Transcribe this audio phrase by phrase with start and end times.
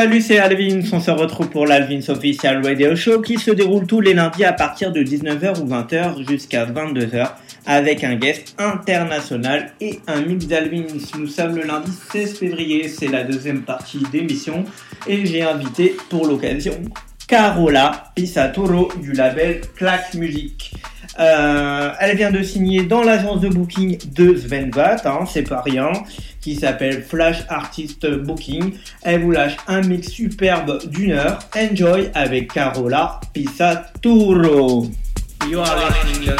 [0.00, 0.80] Salut, c'est Alvin.
[0.94, 4.54] On se retrouve pour l'Alvin's Official Radio Show qui se déroule tous les lundis à
[4.54, 7.28] partir de 19h ou 20h jusqu'à 22h
[7.66, 10.86] avec un guest international et un mix d'Alvins.
[11.18, 14.64] Nous sommes le lundi 16 février, c'est la deuxième partie d'émission
[15.06, 16.80] et j'ai invité pour l'occasion
[17.28, 20.72] Carola Pisatoro du label Clack Music.
[21.18, 25.60] Euh, elle vient de signer dans l'agence de booking de Sven Vath, hein, c'est pas
[25.60, 25.92] rien,
[26.40, 28.74] qui s'appelle Flash Artist Booking.
[29.02, 31.38] Elle vous lâche un mix superbe d'une heure.
[31.56, 34.90] Enjoy avec Carola Pisaturo.
[35.48, 36.30] You are listening.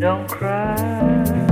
[0.00, 1.47] Don't cry.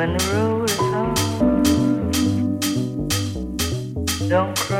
[0.00, 1.18] when the road is hard.
[4.30, 4.79] Don't cry.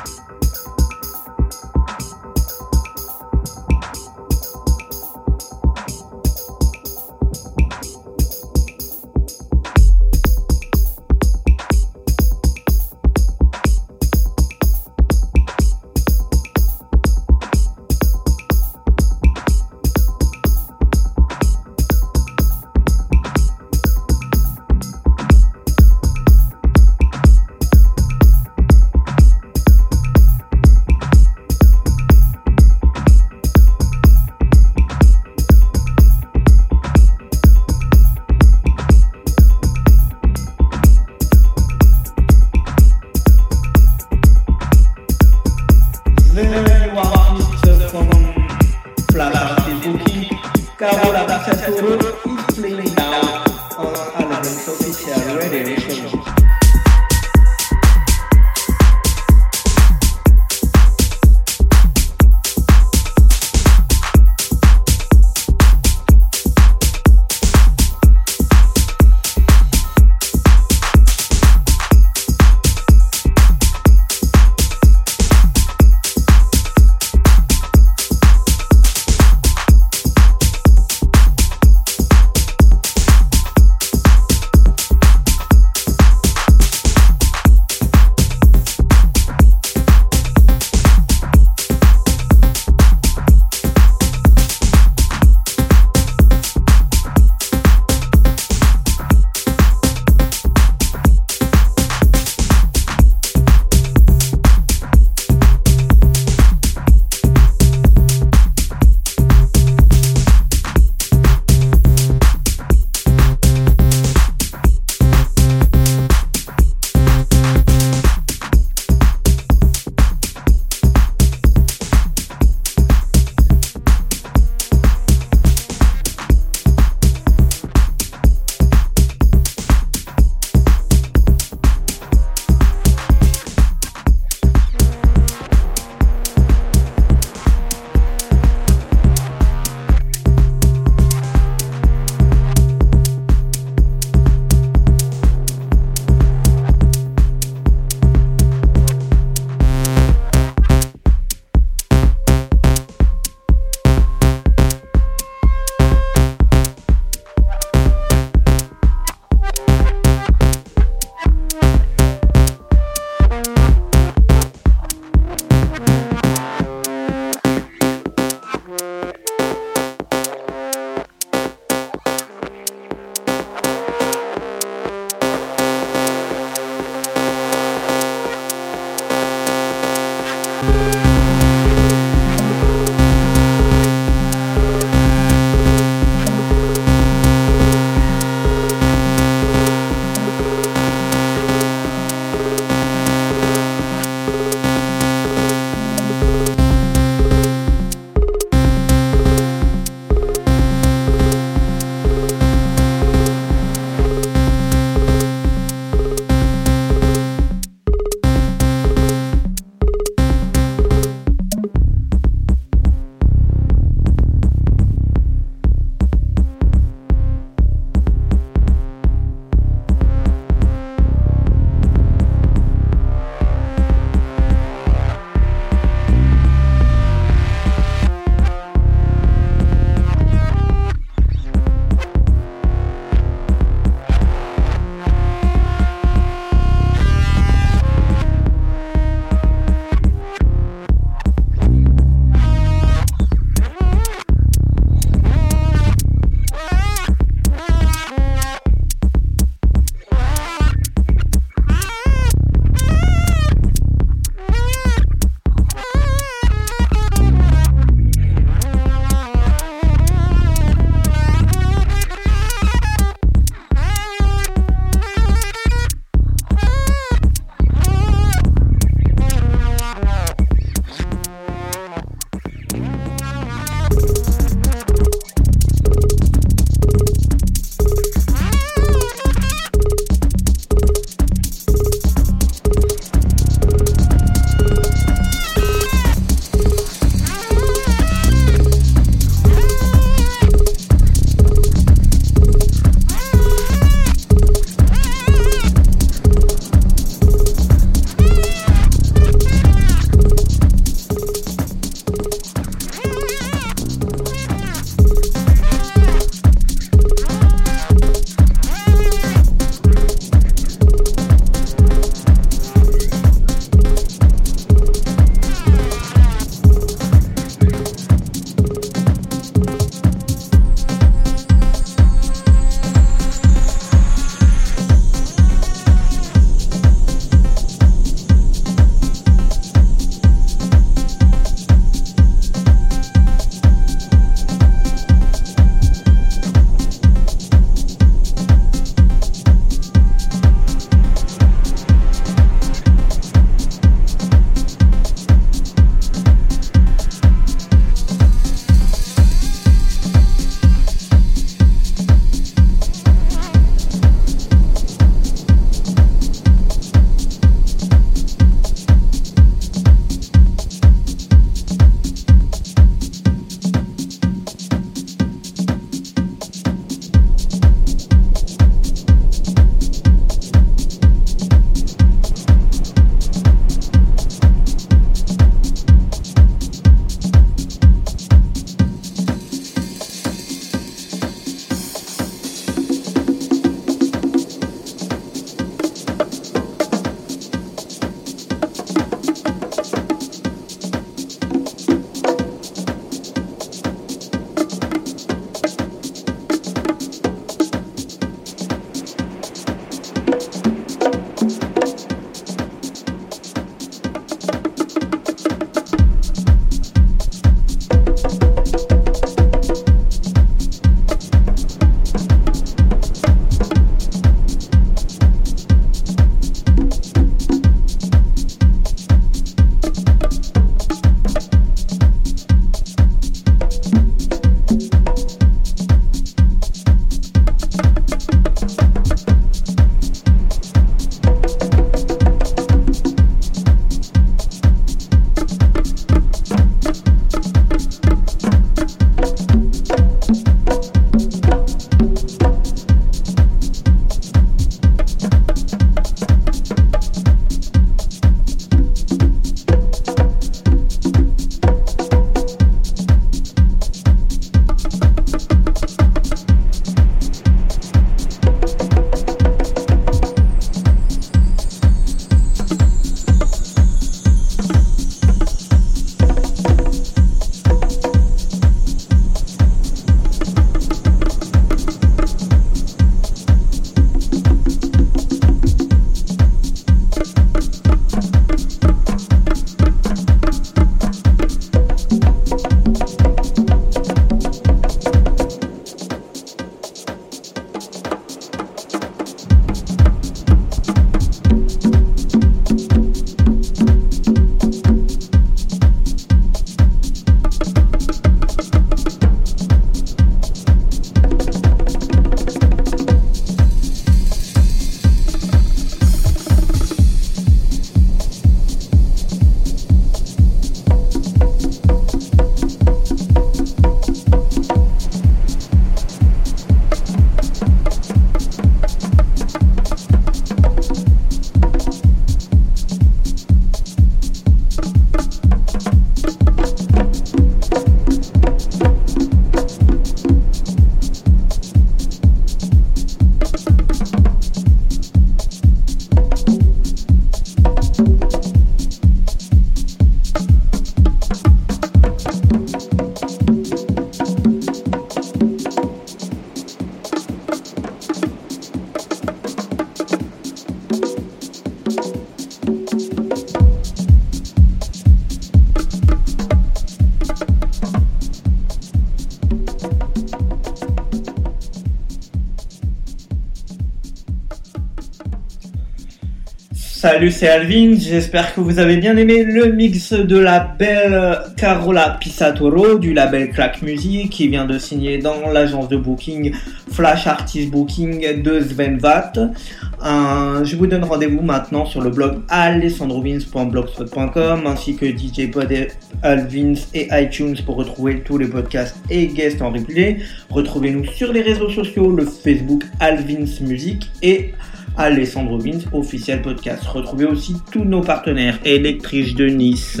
[567.02, 567.96] Salut, c'est Alvin.
[567.98, 573.50] J'espère que vous avez bien aimé le mix de la belle Carola Pisatoro du label
[573.50, 576.54] Crack Music qui vient de signer dans l'agence de booking
[576.92, 579.36] Flash Artist Booking de Sven Vatt.
[579.36, 585.74] Euh, je vous donne rendez-vous maintenant sur le blog alessandrovins.blogspot.com ainsi que DJ Pod
[586.22, 590.18] Alvins et iTunes pour retrouver tous les podcasts et guests en replay.
[590.50, 594.54] Retrouvez-nous sur les réseaux sociaux, le Facebook Alvins Music et
[594.96, 596.84] Alessandro Vins, officiel podcast.
[596.84, 600.00] Retrouvez aussi tous nos partenaires, Electriche de Nice,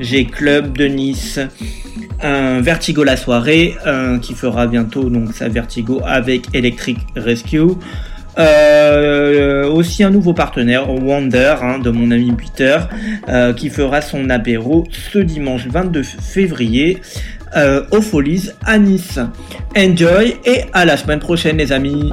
[0.00, 1.40] G Club de Nice,
[2.20, 3.74] Vertigo la soirée,
[4.22, 7.76] qui fera bientôt donc sa Vertigo avec Electric Rescue.
[8.38, 12.78] Euh, aussi un nouveau partenaire, Wonder, hein, de mon ami Peter,
[13.28, 16.98] euh, qui fera son apéro ce dimanche 22 février
[17.56, 19.18] euh, aux Folies à Nice.
[19.76, 22.12] Enjoy et à la semaine prochaine les amis.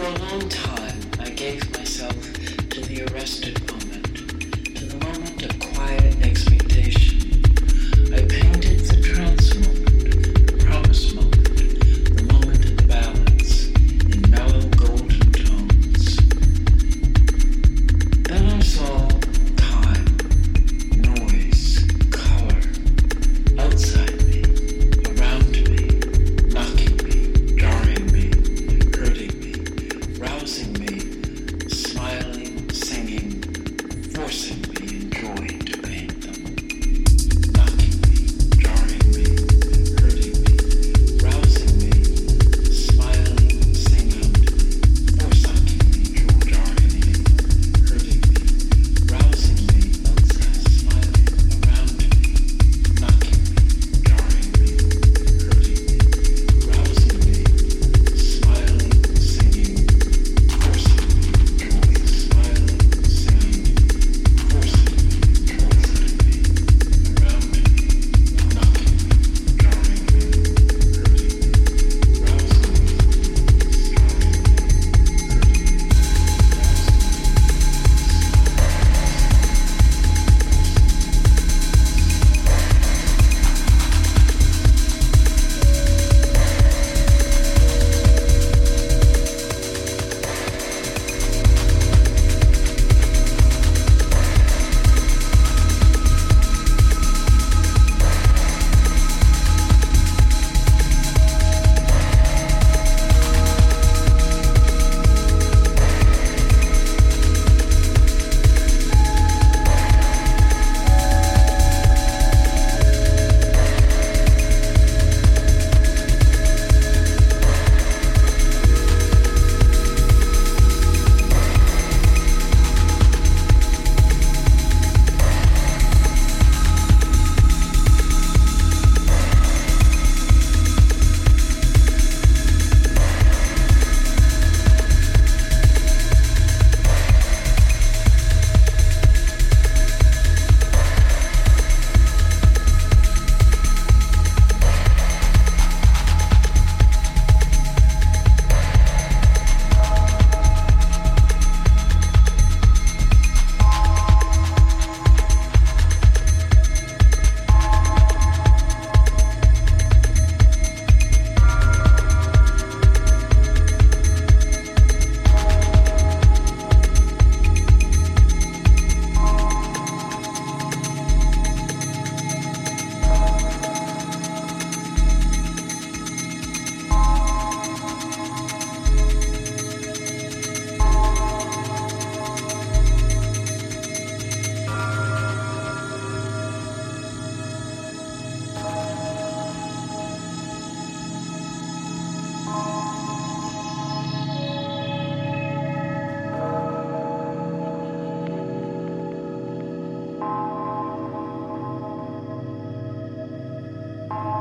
[0.00, 2.14] For a long time, I gave myself
[2.70, 4.16] to the arrested moment,
[4.76, 7.42] to the moment of quiet expectation.
[8.14, 9.39] I painted the trans.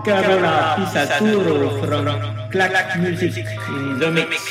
[0.10, 4.49] Carola Pisaturo from Clack Music in the mix.